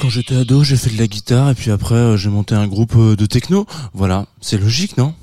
[0.00, 2.66] Quand j'étais ado, j'ai fait de la guitare et puis après euh, j'ai monté un
[2.66, 3.66] groupe euh, de techno.
[3.92, 5.14] Voilà, c'est logique, non?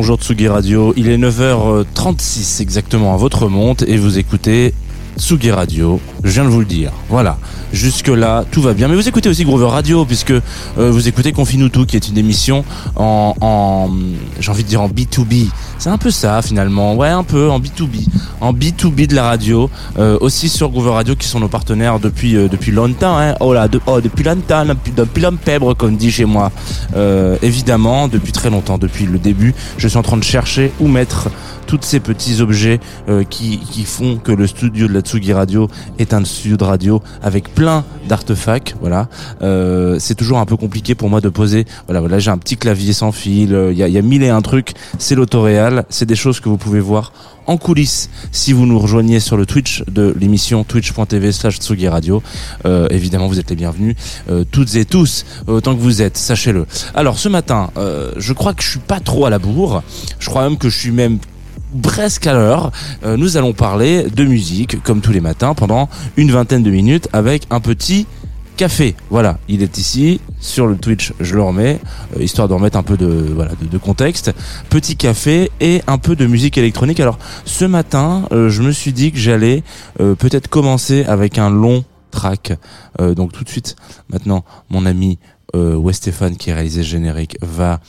[0.00, 4.72] Bonjour Tsugi Radio, il est 9h36 exactement à votre monte et vous écoutez
[5.18, 6.92] Tsugi Radio, je viens de vous le dire.
[7.08, 7.38] Voilà,
[7.72, 8.86] jusque là tout va bien.
[8.86, 10.42] Mais vous écoutez aussi Groover Radio puisque euh,
[10.76, 13.90] vous écoutez Confine tout qui est une émission en,
[14.38, 15.48] j'ai envie de dire en B2B.
[15.78, 18.06] C'est un peu ça finalement, ouais un peu en B2B,
[18.40, 22.36] en B2B de la radio, euh, aussi sur Groover Radio qui sont nos partenaires depuis
[22.36, 23.18] euh, depuis longtemps.
[23.18, 23.34] Hein.
[23.40, 25.24] Oh là, oh, depuis longtemps, depuis, depuis
[25.76, 26.52] comme dit chez moi.
[27.42, 31.28] Évidemment, depuis très longtemps, depuis le début, je suis en train de chercher où mettre
[31.68, 35.68] tous ces petits objets euh, qui, qui font que le studio de la Tsugi Radio
[35.98, 38.74] est un studio de radio avec plein d'artefacts.
[38.80, 39.08] Voilà,
[39.42, 41.66] euh, c'est toujours un peu compliqué pour moi de poser.
[41.86, 43.54] Voilà, voilà, j'ai un petit clavier sans fil.
[43.54, 44.72] euh, Il y, a, y a mille et un trucs.
[44.98, 45.84] C'est l'autoréal.
[45.90, 47.12] C'est des choses que vous pouvez voir
[47.46, 52.22] en coulisses si vous nous rejoignez sur le Twitch de l'émission twitch.tv slash Tsugi Radio.
[52.64, 53.94] Euh, évidemment, vous êtes les bienvenus,
[54.30, 56.66] euh, toutes et tous, autant que vous êtes, sachez-le.
[56.94, 59.82] Alors, ce matin, euh, je crois que je suis pas trop à la bourre.
[60.18, 61.18] Je crois même que je suis même
[61.82, 62.72] presque à l'heure.
[63.04, 67.08] Euh, nous allons parler de musique, comme tous les matins, pendant une vingtaine de minutes,
[67.12, 68.06] avec un petit
[68.56, 68.96] café.
[69.08, 71.12] Voilà, il est ici sur le Twitch.
[71.20, 71.80] Je le remets,
[72.16, 74.32] euh, histoire de remettre un peu de voilà de, contexte.
[74.68, 77.00] Petit café et un peu de musique électronique.
[77.00, 79.62] Alors, ce matin, euh, je me suis dit que j'allais
[80.00, 82.52] euh, peut-être commencer avec un long track.
[82.98, 83.76] Donc tout de suite,
[84.10, 85.18] maintenant, mon ami
[85.54, 87.80] euh, Wes Stéphane qui a réalisé le générique va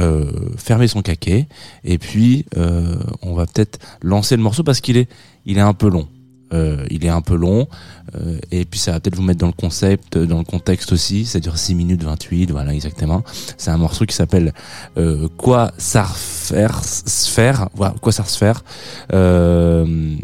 [0.00, 1.48] euh, fermer son caquet
[1.84, 5.08] et puis euh, on va peut-être lancer le morceau parce qu'il est
[5.46, 6.08] il est un peu long.
[6.54, 7.68] Euh, il est un peu long
[8.14, 11.26] euh, et puis ça va peut-être vous mettre dans le concept, dans le contexte aussi.
[11.26, 13.22] Ça dure 6 minutes 28, voilà exactement.
[13.58, 14.54] C'est un morceau qui s'appelle
[14.96, 18.64] euh, Quoi ça refaire voilà, quoi ça sphère.
[19.12, 20.16] Euh,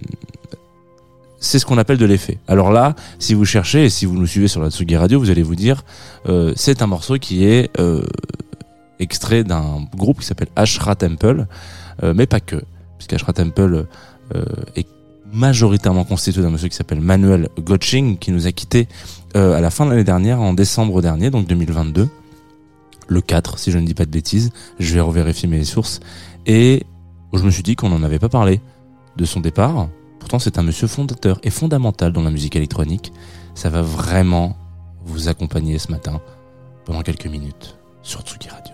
[1.45, 2.39] c'est ce qu'on appelle de l'effet.
[2.49, 5.31] Alors là, si vous cherchez et si vous nous suivez sur la Tsugi Radio, vous
[5.31, 5.85] allez vous dire,
[6.27, 8.03] euh, c'est un morceau qui est euh,
[9.05, 11.47] extrait d'un groupe qui s'appelle Ashra Temple,
[12.03, 12.57] euh, mais pas que,
[12.99, 13.87] puisque Ashra Temple
[14.35, 14.45] euh,
[14.75, 14.89] est
[15.33, 18.89] majoritairement constitué d'un monsieur qui s'appelle Manuel Gotching, qui nous a quitté
[19.37, 22.09] euh, à la fin de l'année dernière, en décembre dernier, donc 2022,
[23.07, 24.51] le 4, si je ne dis pas de bêtises.
[24.79, 26.01] Je vais revérifier mes sources.
[26.47, 26.85] Et
[27.33, 28.61] je me suis dit qu'on n'en avait pas parlé
[29.17, 29.89] de son départ.
[30.21, 33.13] Pourtant, c'est un monsieur fondateur et fondamental dans la musique électronique.
[33.55, 34.57] Ça va vraiment
[35.05, 36.21] vous accompagner ce matin
[36.85, 38.74] pendant quelques minutes sur Tsugi Radio.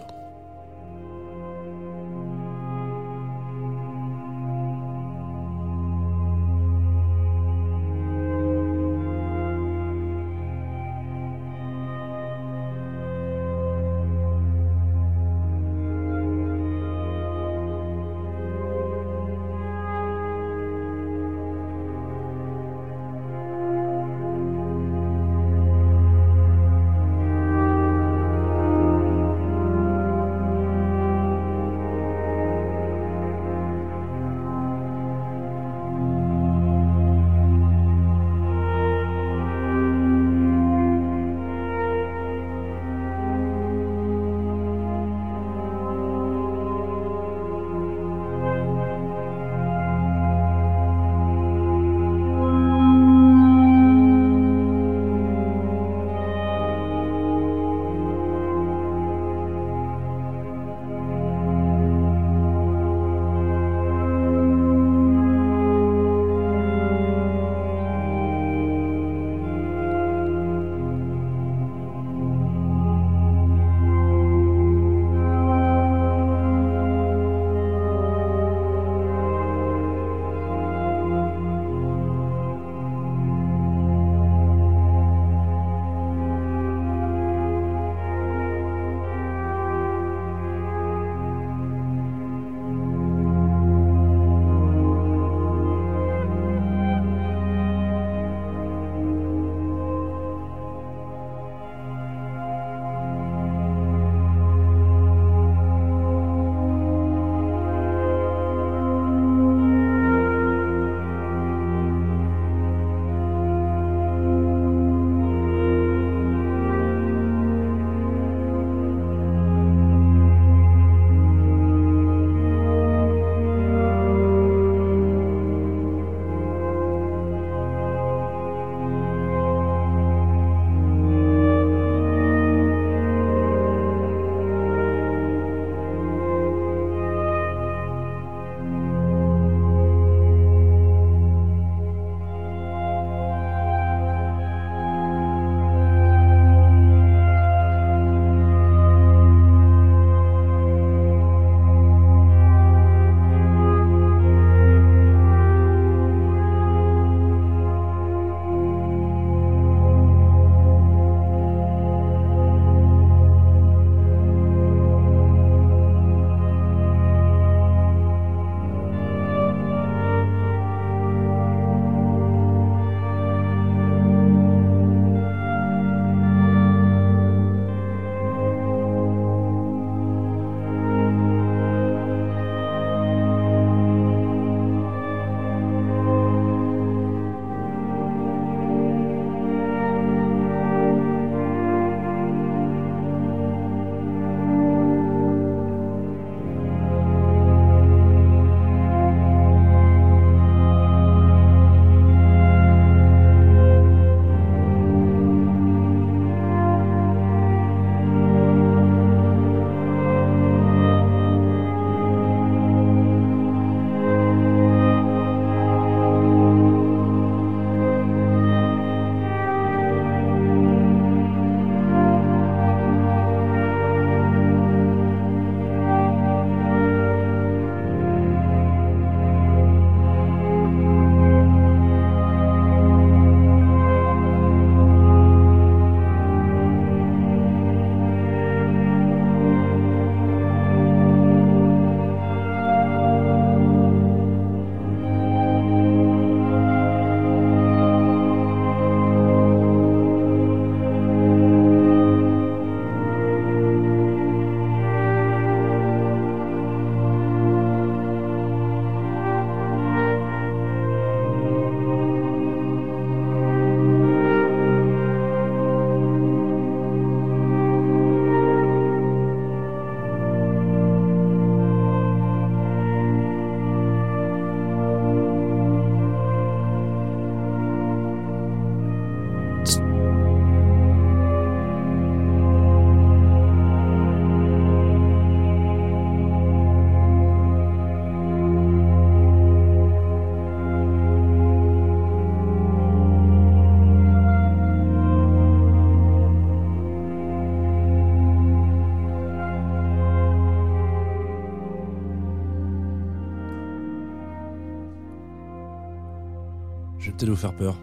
[307.21, 307.77] Peut-être vous faire peur.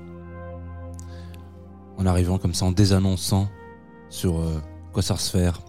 [1.98, 3.48] En arrivant comme ça, en désannonçant
[4.10, 4.62] sur euh,
[4.94, 5.62] Quasarsphère.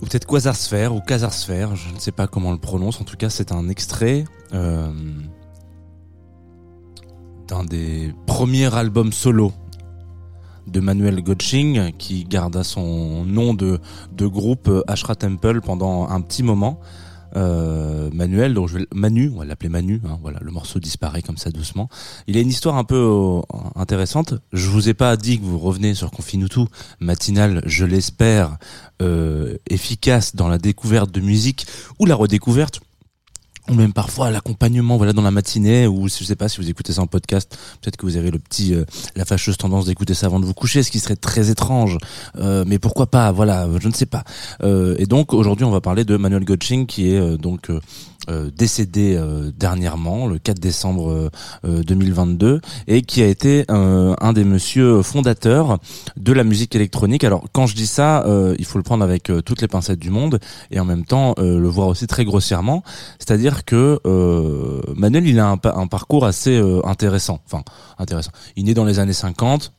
[0.00, 3.00] Ou peut-être Quasarsphère ou Casarsphère, je ne sais pas comment le prononce.
[3.00, 4.92] En tout cas, c'est un extrait euh,
[7.48, 9.52] d'un des premiers albums solo
[10.66, 13.80] de Manuel Gotching qui garda son nom de,
[14.12, 16.80] de groupe euh, Ashra Temple pendant un petit moment.
[17.36, 21.22] Euh, Manuel, donc je vais, Manu, on va l'appeler Manu, hein, voilà, le morceau disparaît
[21.22, 21.88] comme ça doucement.
[22.26, 23.40] Il a une histoire un peu euh,
[23.74, 24.34] intéressante.
[24.52, 26.60] Je vous ai pas dit que vous revenez sur Confinutu,
[26.98, 28.56] matinale, je l'espère,
[29.02, 31.66] euh, efficace dans la découverte de musique
[31.98, 32.80] ou la redécouverte
[33.68, 36.92] ou même parfois l'accompagnement voilà dans la matinée ou je sais pas si vous écoutez
[36.92, 40.26] ça en podcast peut-être que vous avez le petit euh, la fâcheuse tendance d'écouter ça
[40.26, 41.98] avant de vous coucher ce qui serait très étrange.
[42.36, 44.24] Euh, mais pourquoi pas voilà je ne sais pas.
[44.62, 47.70] Euh, et donc aujourd'hui on va parler de Manuel Gotching qui est euh, donc
[48.28, 51.30] euh, euh, décédé euh, dernièrement le 4 décembre euh,
[51.64, 55.78] euh, 2022 et qui a été euh, un des monsieur fondateurs
[56.16, 59.30] de la musique électronique alors quand je dis ça euh, il faut le prendre avec
[59.30, 60.38] euh, toutes les pincettes du monde
[60.70, 62.82] et en même temps euh, le voir aussi très grossièrement
[63.18, 67.40] c'est-à-dire que euh, Manuel, il a un, pa- un parcours assez euh, intéressant.
[67.46, 67.62] Enfin,
[67.98, 68.30] intéressant.
[68.56, 69.72] Il est né dans les années 50.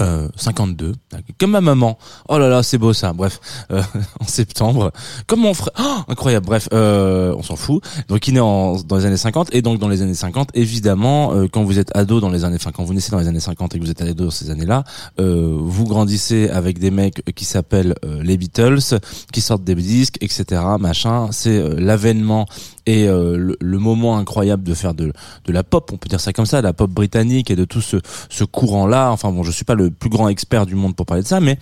[0.00, 0.92] Euh, 52,
[1.40, 1.98] comme ma maman.
[2.28, 3.12] Oh là là, c'est beau ça.
[3.12, 3.40] Bref,
[3.72, 3.82] euh,
[4.20, 4.92] en septembre,
[5.26, 5.72] comme mon frère.
[5.80, 6.46] Oh, incroyable.
[6.46, 7.82] Bref, euh, on s'en fout.
[8.08, 11.34] Donc il est en, dans les années 50 et donc dans les années 50, évidemment,
[11.34, 13.40] euh, quand vous êtes ado dans les années, enfin quand vous naissez dans les années
[13.40, 14.84] 50 et que vous êtes ado ces années-là,
[15.18, 19.00] euh, vous grandissez avec des mecs qui s'appellent euh, les Beatles,
[19.32, 20.62] qui sortent des disques, etc.
[20.78, 21.28] Machin.
[21.32, 22.46] C'est euh, l'avènement
[22.86, 25.12] et euh, le, le moment incroyable de faire de,
[25.44, 27.82] de la pop, on peut dire ça comme ça, la pop britannique et de tout
[27.82, 27.98] ce,
[28.30, 29.10] ce courant-là.
[29.10, 31.40] Enfin bon, je suis pas le plus grand expert du monde pour parler de ça,
[31.40, 31.58] mais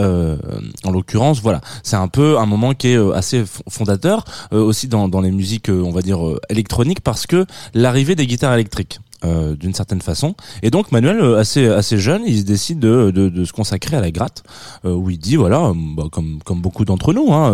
[0.00, 0.36] euh,
[0.84, 4.86] en l'occurrence, voilà, c'est un peu un moment qui est euh, assez fondateur euh, aussi
[4.86, 8.54] dans, dans les musiques, euh, on va dire euh, électroniques, parce que l'arrivée des guitares
[8.54, 9.00] électriques.
[9.24, 13.44] euh, d'une certaine façon et donc Manuel assez assez jeune il décide de, de, de
[13.44, 14.44] se consacrer à la gratte
[14.84, 17.50] euh, où il dit voilà bah, comme comme beaucoup d'entre nous hein,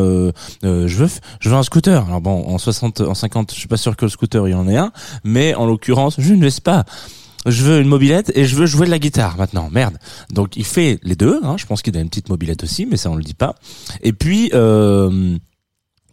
[0.63, 1.09] je veux
[1.41, 4.05] je veux un scooter alors bon en 60 en 50 je suis pas sûr que
[4.05, 4.93] le scooter il y en ait un
[5.25, 6.85] mais en l'occurrence je ne laisse pas
[7.47, 9.69] je veux une mobilette et je veux jouer de la guitare maintenant.
[9.71, 9.99] Merde.
[10.31, 11.41] Donc il fait les deux.
[11.43, 11.57] Hein.
[11.59, 13.57] Je pense qu'il a une petite mobilette aussi, mais ça on le dit pas.
[14.03, 15.37] Et puis euh,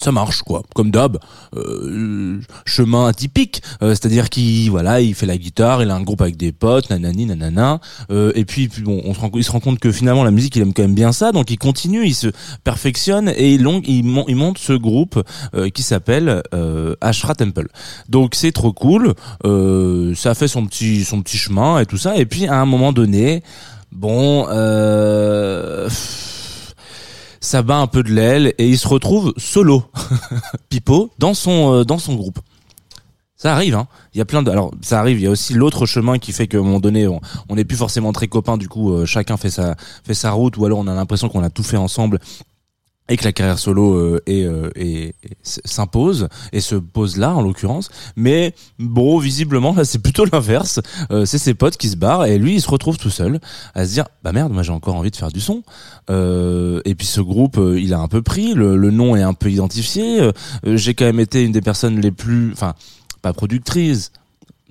[0.02, 1.18] ça marche quoi, comme d'hab.
[1.56, 6.22] Euh, chemin atypique, euh, c'est-à-dire qu'il voilà, il fait la guitare, il a un groupe
[6.22, 7.80] avec des potes, nanani nanana.
[8.10, 10.56] Euh, et puis, bon, on se rend, il se rend compte que finalement la musique,
[10.56, 12.28] il aime quand même bien ça, donc il continue, il se
[12.64, 15.22] perfectionne et il, long- monte ce groupe
[15.54, 17.68] euh, qui s'appelle euh, Ashra Temple.
[18.10, 19.14] Donc c'est trop cool,
[19.46, 22.18] euh, ça fait son petit son petit chemin et tout ça.
[22.18, 23.44] Et puis à un moment donné,
[23.92, 24.48] bon.
[24.50, 25.90] Euh,
[27.42, 29.84] ça bat un peu de l'aile et il se retrouve solo,
[30.70, 32.40] Pipo, dans son euh, dans son groupe.
[33.36, 33.88] Ça arrive, hein.
[34.14, 34.52] Il y a plein de.
[34.52, 35.20] Alors, ça arrive.
[35.20, 37.76] Il y a aussi l'autre chemin qui fait qu'à un moment donné, on n'est plus
[37.76, 38.56] forcément très copains.
[38.56, 41.44] Du coup, euh, chacun fait sa fait sa route, ou alors on a l'impression qu'on
[41.44, 42.20] a tout fait ensemble
[43.12, 45.12] et que la carrière solo euh, euh,
[45.44, 47.90] s'impose et se pose là en l'occurrence.
[48.16, 50.80] Mais bon visiblement là c'est plutôt l'inverse.
[51.12, 53.40] Euh, c'est ses potes qui se barrent et lui il se retrouve tout seul
[53.76, 55.62] à se dire bah merde moi j'ai encore envie de faire du son.
[56.10, 58.54] Euh, et puis ce groupe il a un peu pris.
[58.54, 60.32] Le, le nom est un peu identifié.
[60.64, 62.76] J'ai quand même été une des personnes les plus enfin
[63.22, 64.12] pas productrices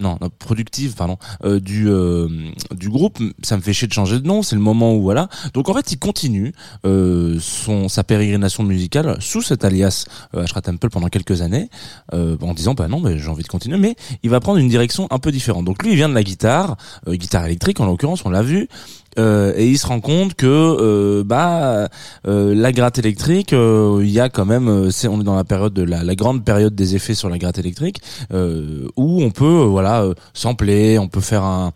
[0.00, 2.28] non, non, productive, pardon, euh, du euh,
[2.74, 3.18] du groupe.
[3.42, 4.42] Ça me fait chier de changer de nom.
[4.42, 5.28] C'est le moment où voilà.
[5.54, 6.52] Donc en fait, il continue
[6.84, 11.68] euh, son sa pérégrination musicale sous cet alias euh, Ashra Temple pendant quelques années,
[12.14, 13.78] euh, en disant bah non, mais j'ai envie de continuer.
[13.78, 15.64] Mais il va prendre une direction un peu différente.
[15.64, 16.76] Donc lui, il vient de la guitare,
[17.06, 18.68] euh, guitare électrique en l'occurrence, on l'a vu.
[19.18, 21.88] Euh, et il se rend compte que euh, bah
[22.28, 25.34] euh, la gratte électrique euh, il y a quand même euh, c'est on est dans
[25.34, 28.00] la période de la, la grande période des effets sur la gratte électrique
[28.32, 31.72] euh, où on peut voilà sampler on peut faire un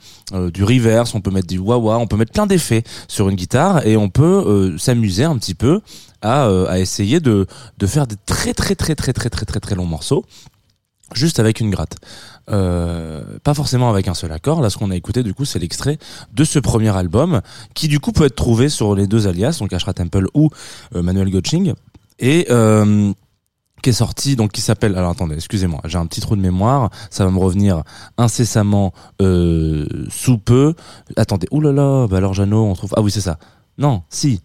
[0.53, 3.85] du reverse on peut mettre du wah-wah on peut mettre plein d'effets sur une guitare
[3.85, 5.81] et on peut s'amuser un petit peu
[6.23, 7.47] à, à essayer de
[7.79, 10.25] de faire des très très très très très très très très longs morceaux
[11.15, 11.97] juste avec une gratte.
[12.51, 14.61] Euh, pas forcément avec un seul accord.
[14.61, 15.99] Là, ce qu'on a écouté, du coup, c'est l'extrait
[16.33, 17.41] de ce premier album,
[17.75, 20.51] qui du coup peut être trouvé sur les deux alias, donc Ashra Temple ou
[20.95, 21.75] euh, Manuel Gotching,
[22.19, 23.13] et euh,
[23.83, 24.97] qui est sorti, donc qui s'appelle.
[24.97, 27.83] Alors attendez, excusez-moi, j'ai un petit trou de mémoire, ça va me revenir
[28.19, 30.75] incessamment euh, sous peu.
[31.17, 32.95] Attendez, oulala, bah alors Jeannot, on trouve.
[32.97, 33.39] Ah oui, c'est ça.
[33.79, 34.41] Non, si.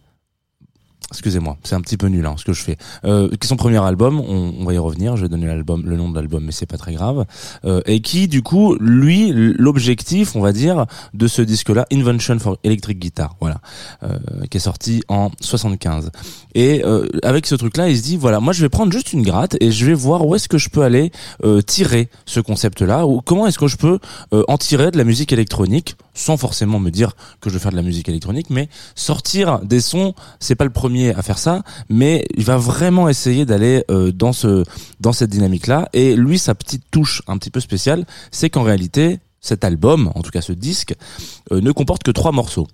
[1.12, 2.78] Excusez-moi, c'est un petit peu nul hein, ce que je fais.
[3.06, 5.18] Euh, qui est son premier album, on, on va y revenir.
[5.18, 7.26] Je vais donner l'album, le nom de l'album, mais c'est pas très grave.
[7.66, 12.58] Euh, et qui, du coup, lui, l'objectif, on va dire, de ce disque-là, Invention for
[12.64, 13.60] Electric Guitar, voilà,
[14.04, 14.18] euh,
[14.50, 16.12] qui est sorti en 75.
[16.56, 19.22] Et euh, avec ce truc-là, il se dit voilà, moi je vais prendre juste une
[19.22, 21.12] gratte et je vais voir où est-ce que je peux aller
[21.44, 24.00] euh, tirer ce concept-là, ou comment est-ce que je peux
[24.34, 27.72] euh, en tirer de la musique électronique, sans forcément me dire que je vais faire
[27.72, 30.14] de la musique électronique, mais sortir des sons.
[30.40, 34.34] C'est pas le premier à faire ça, mais il va vraiment essayer d'aller euh, dans
[34.34, 34.64] ce
[35.00, 35.90] dans cette dynamique-là.
[35.94, 40.22] Et lui, sa petite touche un petit peu spéciale, c'est qu'en réalité, cet album, en
[40.22, 40.96] tout cas ce disque,
[41.52, 42.68] euh, ne comporte que trois morceaux.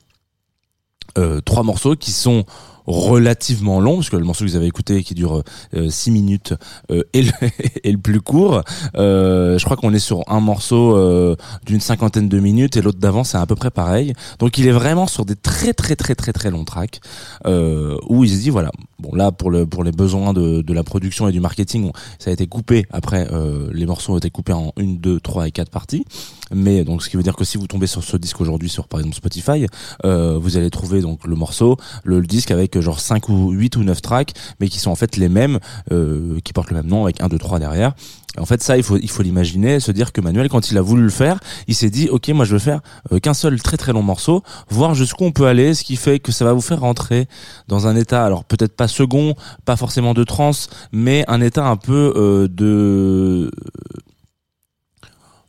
[1.17, 2.45] Euh, trois morceaux qui sont
[2.87, 5.43] relativement longs parce que le morceau que vous avez écouté qui dure
[5.87, 6.53] 6 minutes
[6.91, 7.31] euh, est, le,
[7.83, 8.61] est le plus court
[8.95, 12.99] Euh, je crois qu'on est sur un morceau euh, d'une cinquantaine de minutes et l'autre
[12.99, 14.13] d'avant c'est à peu près pareil.
[14.39, 16.99] Donc il est vraiment sur des très très très très très longs tracks
[17.45, 20.73] euh, où il se dit voilà bon là pour le pour les besoins de, de
[20.73, 22.85] la production et du marketing ça a été coupé.
[22.91, 26.05] Après euh, les morceaux ont été coupés en une deux trois et quatre parties.
[26.53, 28.87] Mais donc ce qui veut dire que si vous tombez sur ce disque aujourd'hui sur
[28.87, 29.65] par exemple Spotify
[30.05, 33.83] euh, vous allez trouver donc le morceau le disque avec genre 5 ou 8 ou
[33.83, 35.59] 9 tracks mais qui sont en fait les mêmes
[35.91, 37.93] euh, qui portent le même nom avec 1 2 3 derrière
[38.37, 40.81] en fait ça il faut il faut l'imaginer se dire que Manuel quand il a
[40.81, 43.77] voulu le faire il s'est dit OK moi je veux faire euh, qu'un seul très
[43.77, 46.61] très long morceau voir jusqu'où on peut aller ce qui fait que ça va vous
[46.61, 47.27] faire rentrer
[47.67, 51.77] dans un état alors peut-être pas second pas forcément de trance mais un état un
[51.77, 53.51] peu euh, de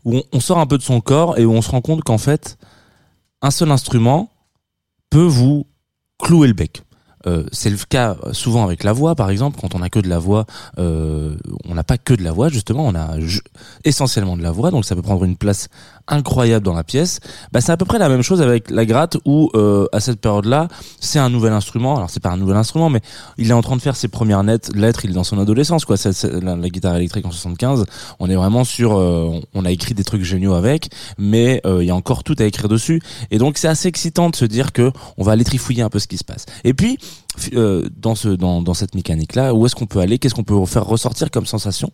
[0.07, 2.17] où on sort un peu de son corps et où on se rend compte qu'en
[2.17, 2.57] fait,
[3.43, 4.31] un seul instrument
[5.11, 5.67] peut vous
[6.19, 6.83] clouer le bec.
[7.27, 10.09] Euh, c'est le cas souvent avec la voix, par exemple, quand on a que de
[10.09, 10.47] la voix,
[10.79, 11.35] euh,
[11.69, 13.17] on n'a pas que de la voix, justement, on a
[13.85, 15.69] essentiellement de la voix, donc ça peut prendre une place
[16.09, 17.19] incroyable dans la pièce.
[17.53, 20.21] Bah, c'est à peu près la même chose avec la gratte, où euh, à cette
[20.21, 20.69] période-là,
[21.01, 21.97] c'est un nouvel instrument.
[21.97, 23.01] Alors c'est pas un nouvel instrument, mais
[23.39, 25.05] il est en train de faire ses premières lettres.
[25.05, 25.97] Il est dans son adolescence, quoi.
[25.97, 27.87] C'est- la, la guitare électrique en 75,
[28.21, 28.97] on est vraiment sur.
[28.97, 32.37] euh, on a écrit des trucs géniaux avec, mais euh, il y a encore tout
[32.39, 33.03] à écrire dessus.
[33.31, 35.99] Et donc c'est assez excitant de se dire que on va aller trifouiller un peu
[35.99, 36.47] ce qui se passe.
[36.65, 36.99] Et puis
[37.55, 40.45] euh, dans ce dans, dans cette mécanique là, où est-ce qu'on peut aller Qu'est-ce qu'on
[40.45, 41.93] peut faire ressortir comme sensation.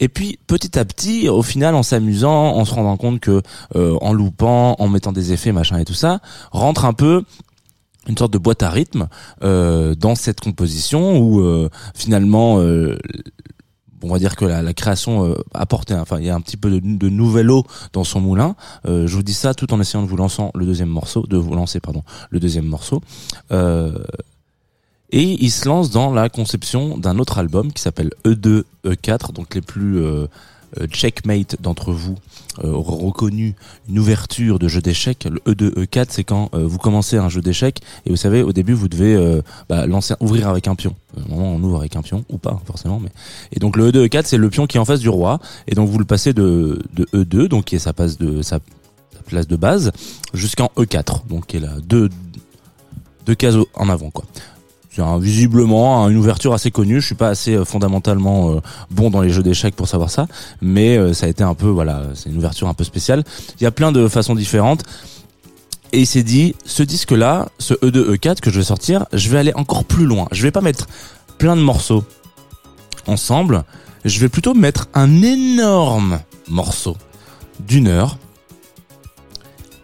[0.00, 3.42] Et puis petit à petit, au final, en s'amusant, en se rendant compte que
[3.76, 7.22] euh, en loupant, en mettant des effets, machin et tout ça, rentre un peu
[8.08, 9.08] une sorte de boîte à rythme
[9.42, 12.98] euh, dans cette composition où euh, finalement euh,
[14.02, 16.70] on va dire que la, création euh, apporte enfin il y a un petit peu
[16.70, 18.56] de, de nouvel eau dans son moulin.
[18.86, 21.36] Euh, je vous dis ça tout en essayant de vous lancer le deuxième morceau de
[21.36, 23.02] vous lancer pardon le deuxième morceau.
[23.52, 23.98] Euh,
[25.10, 29.32] et il se lance dans la conception d'un autre album qui s'appelle E E2 E4
[29.32, 30.26] donc les plus euh,
[30.78, 32.14] euh, checkmate d'entre vous
[32.62, 33.56] euh, auront reconnu
[33.88, 35.26] une ouverture de jeu d'échecs.
[35.28, 38.52] Le E2, E4, c'est quand euh, vous commencez un jeu d'échecs et vous savez, au
[38.52, 40.94] début, vous devez bah, lancer, ouvrir avec un pion.
[41.28, 43.00] Où on ouvre avec un pion, ou pas forcément.
[43.00, 43.10] Mais
[43.52, 45.40] et donc le E2, E4, c'est le pion qui est en face du roi.
[45.66, 48.60] Et donc vous le passez de, de E2, donc qui est sa de sa,
[49.26, 49.92] place de base,
[50.34, 52.08] jusqu'en E4, donc qui est là deux
[53.26, 54.24] deux cases en avant, quoi.
[54.90, 57.00] C'est visiblement une ouverture assez connue.
[57.00, 60.26] Je suis pas assez euh, fondamentalement euh, bon dans les jeux d'échecs pour savoir ça,
[60.60, 63.22] mais euh, ça a été un peu voilà, c'est une ouverture un peu spéciale.
[63.60, 64.82] Il y a plein de façons différentes.
[65.92, 69.28] Et il s'est dit, ce disque-là, ce E E2, E4 que je vais sortir, je
[69.28, 70.28] vais aller encore plus loin.
[70.30, 70.86] Je vais pas mettre
[71.36, 72.04] plein de morceaux
[73.08, 73.64] ensemble.
[74.04, 76.96] Je vais plutôt mettre un énorme morceau
[77.58, 78.18] d'une heure.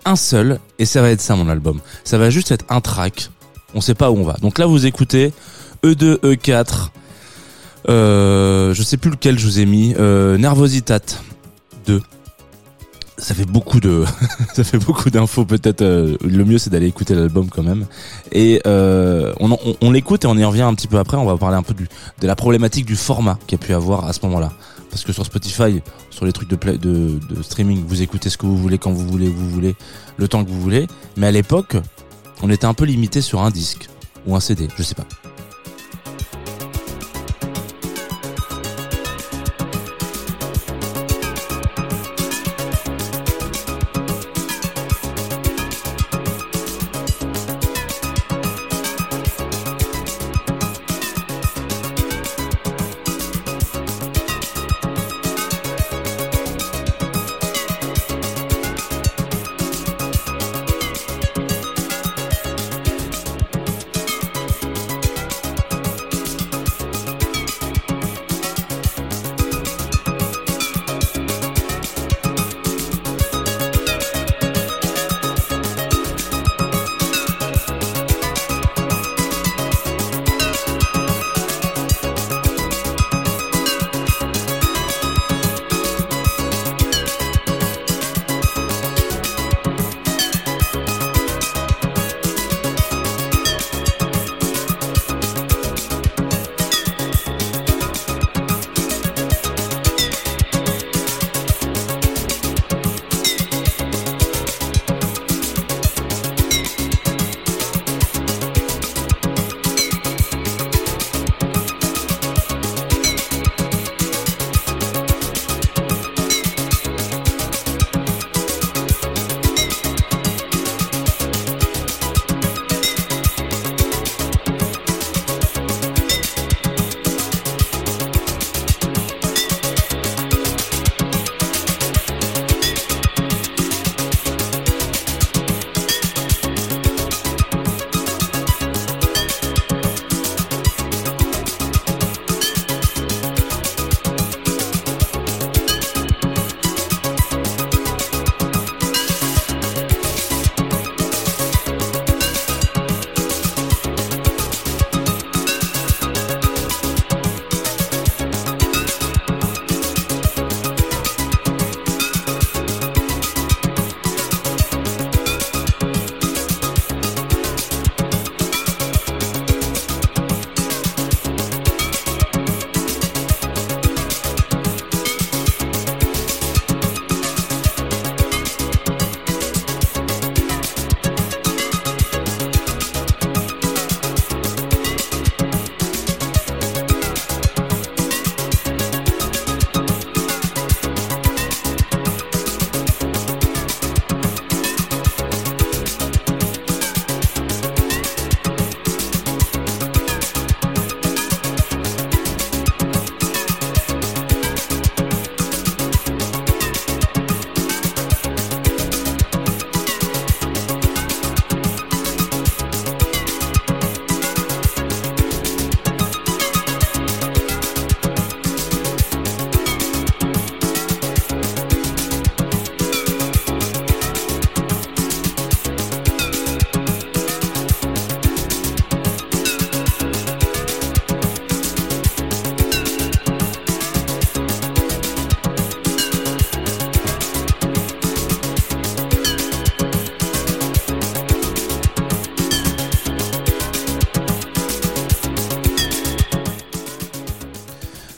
[0.05, 1.81] Un seul, et ça va être ça mon album.
[2.05, 3.31] Ça va juste être un track.
[3.77, 4.33] On sait pas où on va.
[4.41, 5.33] Donc là, vous écoutez
[5.85, 6.89] E E2, E4.
[7.89, 9.95] Euh, je sais plus lequel je vous ai mis.
[9.99, 11.01] Euh, Nervositat
[11.87, 12.01] 2
[13.19, 14.05] ça fait beaucoup de
[14.55, 17.87] ça fait beaucoup d'infos peut-être euh, le mieux c'est d'aller écouter l'album quand même
[18.31, 21.57] et euh, on, l'écoute et on y revient un petit peu après on va parler
[21.57, 24.53] un peu de la problématique du format qu'il y a pu avoir à ce moment-là
[24.91, 28.59] parce que sur Spotify sur les trucs de de streaming vous écoutez ce que vous
[28.59, 29.77] voulez quand vous voulez vous voulez
[30.19, 30.87] le temps que vous voulez
[31.17, 31.77] mais à l'époque
[32.43, 33.89] on était un peu limité sur un disque
[34.27, 35.07] ou un CD je sais pas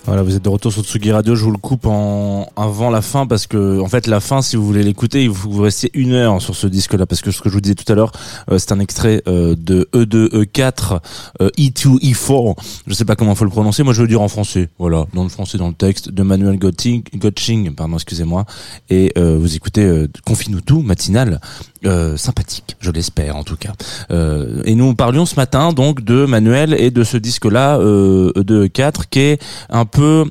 [0.08, 1.34] Voilà, vous êtes de retour sur Tsugi Radio.
[1.34, 4.56] Je vous le coupe en avant la fin parce que, en fait, la fin, si
[4.56, 7.30] vous voulez l'écouter, il faut que vous restiez une heure sur ce disque-là parce que
[7.30, 8.12] ce que je vous disais tout à l'heure,
[8.50, 11.00] euh, c'est un extrait euh, de E E2, E4,
[11.42, 12.56] euh, E2, E4.
[12.86, 13.82] Je sais pas comment faut le prononcer.
[13.82, 14.70] Moi, je veux dire en français.
[14.78, 18.46] Voilà, dans le français, dans le texte de Manuel Gotting, Gotching, pardon, excusez-moi.
[18.88, 21.38] Et euh, vous écoutez euh, Confine-nous tout, matinal,
[21.84, 23.72] euh, sympathique, je l'espère en tout cas.
[24.10, 28.66] Euh, et nous parlions ce matin donc de Manuel et de ce disque-là, euh, E2,
[28.66, 30.24] E4, qui est un peu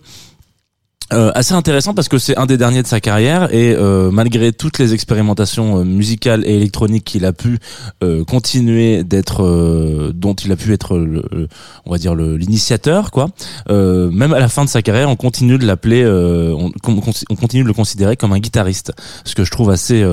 [1.14, 4.52] euh, assez intéressant parce que c'est un des derniers de sa carrière et euh, malgré
[4.52, 7.60] toutes les expérimentations euh, musicales et électroniques qu'il a pu
[8.04, 11.48] euh, continuer d'être euh, dont il a pu être le,
[11.86, 13.30] on va dire l'initiateur quoi
[13.70, 17.64] même à la fin de sa carrière on continue de l'appeler on, on- on continue
[17.64, 18.92] de le considérer comme un guitariste.
[19.24, 20.04] Ce que je trouve assez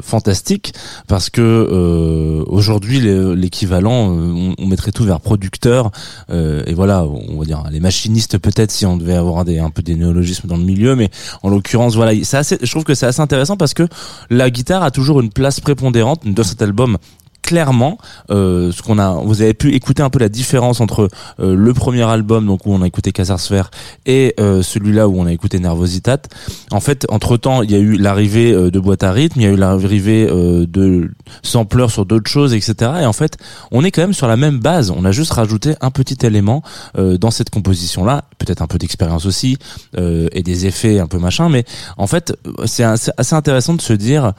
[0.00, 0.72] fantastique
[1.08, 3.00] parce que aujourd'hui
[3.36, 5.90] l'équivalent on, on mettrait tout vers producteur
[6.32, 9.82] et voilà on va dire les machinistes peut-être si on devait avoir des un peu
[9.82, 11.10] des néologismes dans le milieu mais
[11.42, 13.86] en l'occurrence voilà assez je trouve que c'est assez intéressant parce que
[14.30, 16.98] la guitare a toujours une place prépondérante dans cet album
[17.44, 17.98] clairement
[18.30, 21.74] euh, ce qu'on a vous avez pu écouter un peu la différence entre euh, le
[21.74, 23.70] premier album donc où on a écouté Casarsphere
[24.06, 26.22] et euh, celui-là où on a écouté Nervositat.
[26.70, 29.44] En fait entre temps il y a eu l'arrivée euh, de boîte à rythme il
[29.44, 31.10] y a eu l'arrivée euh, de
[31.42, 33.36] sampleurs sur d'autres choses etc et en fait
[33.70, 34.90] on est quand même sur la même base.
[34.90, 36.62] On a juste rajouté un petit élément
[36.96, 39.58] euh, dans cette composition là peut-être un peu d'expérience aussi
[39.96, 41.64] et des effets un peu machin mais
[41.96, 44.32] en fait c'est assez intéressant de se dire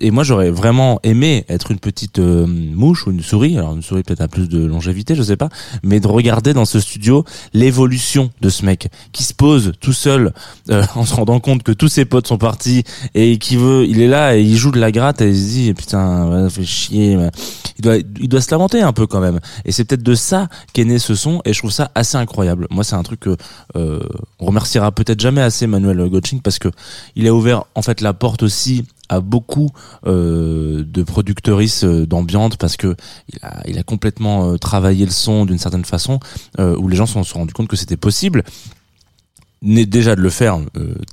[0.00, 4.02] et moi j'aurais vraiment aimé être une petite mouche ou une souris alors une souris
[4.02, 5.48] peut-être a plus de longévité je sais pas
[5.82, 10.32] mais de regarder dans ce studio l'évolution de ce mec qui se pose tout seul
[10.70, 14.00] euh, en se rendant compte que tous ses potes sont partis et qui veut il
[14.00, 17.18] est là et il joue de la gratte et il se dit putain fait chier
[17.78, 19.40] il doit il doit se lamenter un peu quand même.
[19.64, 22.66] Et c'est peut-être de ça qu'est né ce son et je trouve ça assez incroyable.
[22.70, 23.36] Moi c'est un truc que
[23.76, 24.00] euh,
[24.38, 26.68] on remerciera peut-être jamais assez Manuel Gotching parce que
[27.16, 28.84] il a ouvert en fait la porte aussi
[29.20, 29.70] beaucoup
[30.06, 32.96] euh, de productrices euh, d'ambiance parce que
[33.66, 36.20] il a, complètement euh, travaillé le son d'une certaine façon
[36.58, 38.44] où les gens se sont, rendus compte que c'était possible.
[39.62, 40.58] Né- déjà de le faire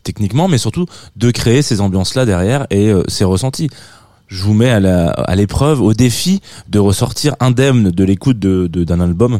[0.04, 0.86] techniquement mais surtout
[1.16, 3.70] de créer ces ambiances là derrière et euh, ces ressentis.
[4.28, 9.00] Je vous mets à l'épreuve au défi de ressortir indemne de l'écoute de de- d'un
[9.02, 9.40] album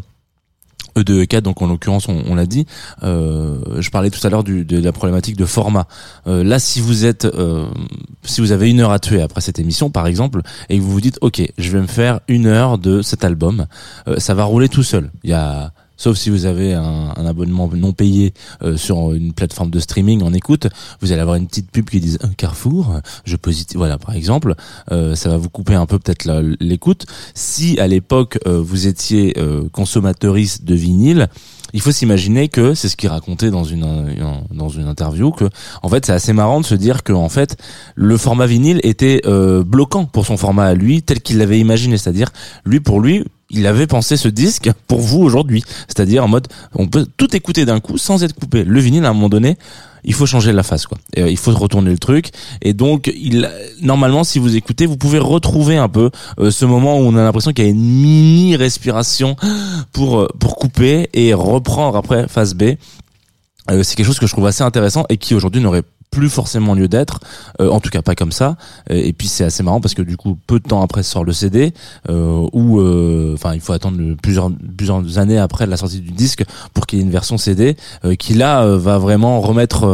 [1.02, 2.66] E2 E4 donc en l'occurrence on, l'a dit.
[3.04, 5.88] Euh, je parlais tout à l'heure du- de la problématique de format.
[6.28, 7.66] Euh, là si vous êtes euh,
[8.24, 10.92] si vous avez une heure à tuer après cette émission par exemple et que vous
[10.92, 13.66] vous dites ok je vais me faire une heure de cet album
[14.18, 15.12] ça va rouler tout seul.
[15.24, 18.34] Il y a Sauf si vous avez un, un abonnement non payé
[18.64, 20.68] euh, sur une plateforme de streaming en écoute,
[21.02, 24.56] vous allez avoir une petite pub qui dit un Carrefour, je positive, voilà par exemple,
[24.94, 26.26] euh, ça va vous couper un peu peut-être
[26.62, 27.06] l'écoute.
[27.36, 31.28] Si à l'époque euh, vous étiez euh, consommateuriste de vinyle,
[31.74, 35.46] il faut s'imaginer que c'est ce qu'il racontait dans une, euh, dans une interview que
[35.84, 37.58] en fait c'est assez marrant de se dire que en fait
[37.96, 41.98] le format vinyle était euh, bloquant pour son format à lui tel qu'il l'avait imaginé
[41.98, 42.30] c'est-à-dire
[42.66, 45.64] lui pour lui il avait pensé ce disque pour vous aujourd'hui.
[45.88, 48.64] C'est-à-dire en mode on peut tout écouter d'un coup sans être coupé.
[48.64, 49.58] Le vinyle à un moment donné
[50.04, 50.98] il faut changer la face quoi.
[51.18, 52.30] Euh, il faut retourner le truc.
[52.62, 53.50] Et donc il
[53.82, 57.24] normalement si vous écoutez vous pouvez retrouver un peu euh, ce moment où on a
[57.24, 59.36] l'impression qu'il y a une mini respiration
[59.92, 62.76] pour euh, pour couper et reprendre après phase B.
[63.84, 66.88] C'est quelque chose que je trouve assez intéressant et qui aujourd'hui n'aurait plus forcément lieu
[66.88, 67.20] d'être,
[67.62, 68.58] euh, en tout cas pas comme ça.
[68.90, 71.24] Euh, Et puis c'est assez marrant parce que du coup peu de temps après sort
[71.24, 71.74] le CD,
[72.10, 76.44] euh, où euh, enfin il faut attendre plusieurs plusieurs années après la sortie du disque
[76.74, 79.86] pour qu'il y ait une version CD euh, qui là va vraiment remettre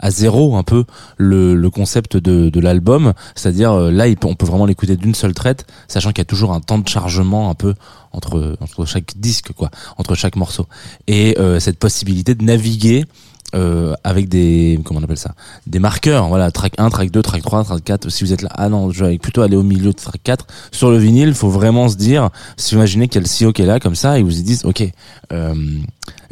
[0.00, 0.84] à zéro un peu
[1.16, 5.34] le, le concept de, de l'album, c'est-à-dire là il on peut vraiment l'écouter d'une seule
[5.34, 7.74] traite, sachant qu'il y a toujours un temps de chargement un peu
[8.12, 10.66] entre entre chaque disque quoi, entre chaque morceau
[11.08, 13.04] et euh, cette possibilité de naviguer
[13.54, 15.34] euh, avec des comment on appelle ça?
[15.66, 18.50] Des marqueurs voilà track 1 track 2 track 3 track 4 si vous êtes là
[18.54, 21.48] ah non je vais plutôt aller au milieu de track 4 sur le vinyle faut
[21.48, 23.94] vraiment se dire si vous imaginez qu'il y a le CEO qui est là comme
[23.94, 24.84] ça et vous y dites ok
[25.32, 25.54] euh,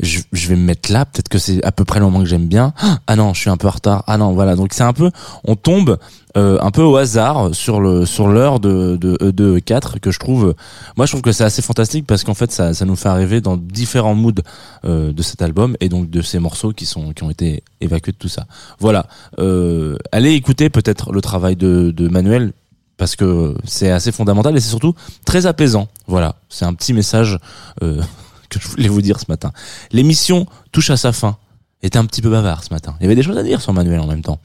[0.00, 2.26] je, je vais me mettre là peut-être que c'est à peu près le moment que
[2.26, 2.72] j'aime bien.
[3.06, 4.04] Ah non je suis un peu en retard.
[4.06, 4.56] Ah non voilà.
[4.56, 5.10] Donc c'est un peu
[5.44, 5.98] on tombe
[6.36, 10.18] euh, un peu au hasard sur le sur l'heure de de E2 4 que je
[10.18, 10.54] trouve
[10.96, 13.40] moi je trouve que c'est assez fantastique parce qu'en fait ça ça nous fait arriver
[13.40, 14.42] dans différents moods
[14.84, 18.12] euh, de cet album et donc de ces morceaux qui sont qui ont été évacués
[18.12, 18.46] de tout ça.
[18.80, 19.06] Voilà.
[19.38, 22.52] Euh, allez écouter peut-être le travail de de Manuel
[22.96, 25.88] parce que c'est assez fondamental et c'est surtout très apaisant.
[26.06, 26.36] Voilà.
[26.48, 27.38] C'est un petit message
[27.82, 28.00] euh,
[28.48, 29.52] que je voulais vous dire ce matin
[29.92, 31.36] l'émission touche à sa fin
[31.82, 33.72] était un petit peu bavard ce matin il y avait des choses à dire sur
[33.72, 34.40] Manuel en même temps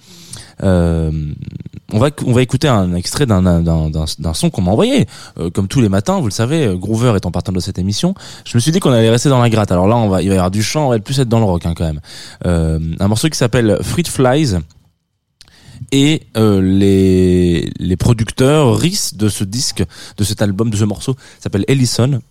[0.64, 1.12] Euh,
[1.92, 5.08] on va on va écouter un extrait d'un d'un son qu'on m'a envoyé.
[5.40, 8.14] Euh, comme tous les matins, vous le savez, euh, Groover étant partenaire de cette émission,
[8.46, 9.72] je me suis dit qu'on allait rester dans la gratte.
[9.72, 11.40] Alors là, on va il va y avoir du chant, on va plus être dans
[11.40, 12.00] le rock hein, quand même.
[12.46, 14.58] Euh, un morceau qui s'appelle Fruit Flies
[15.92, 19.84] et euh, les les producteurs RIS de ce disque,
[20.18, 22.22] de cet album, de ce morceau s'appelle Ellison.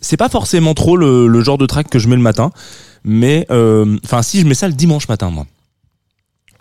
[0.00, 2.50] C'est pas forcément trop le, genre de track que je mets le matin,
[3.04, 5.46] mais euh, enfin si je mets ça le dimanche matin moi.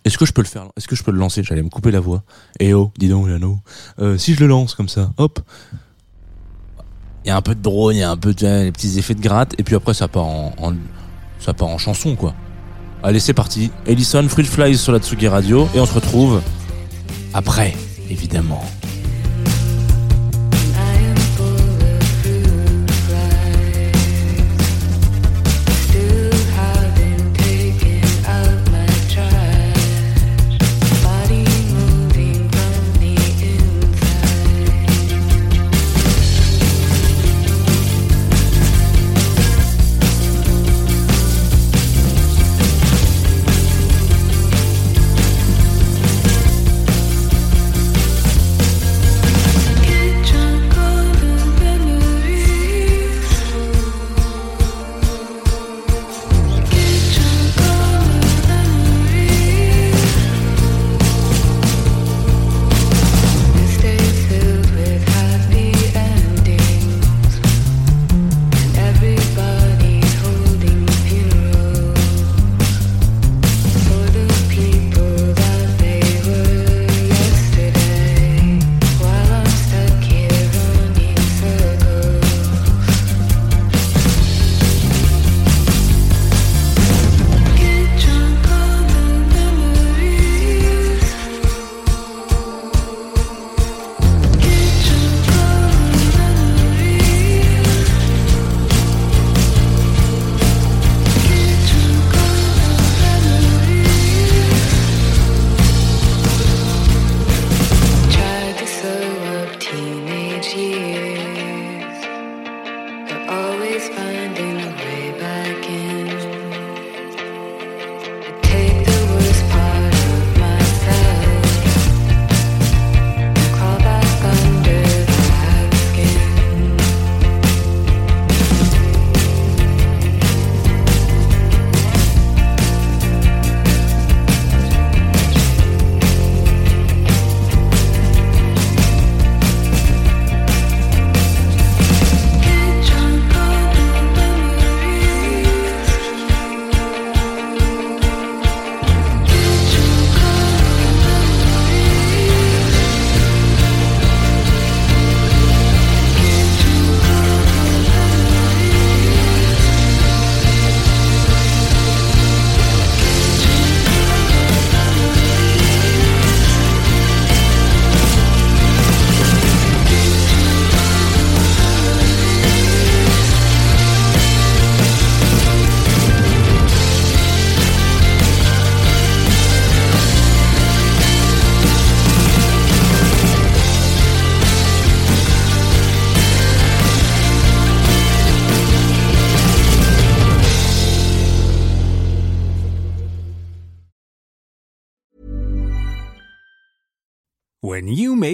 [0.05, 0.67] Est-ce que je peux le faire?
[0.77, 1.43] Est-ce que je peux le lancer?
[1.43, 2.23] J'allais me couper la voix.
[2.59, 3.59] Eh oh, dis donc Lano.
[3.99, 5.39] Euh, si je le lance comme ça, hop.
[7.25, 8.97] Il y a un peu de drone, il y a un peu de les petits
[8.97, 10.73] effets de gratte, et puis après ça part en,
[11.39, 12.33] ça part en chanson quoi.
[13.03, 13.71] Allez c'est parti.
[13.85, 16.41] Ellison, Fruit Flies sur la Tsugi Radio, et on se retrouve
[17.33, 17.75] après,
[18.09, 18.63] évidemment.